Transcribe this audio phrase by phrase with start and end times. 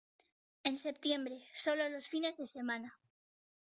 [0.63, 2.97] En septiembre— solo los fines de semana.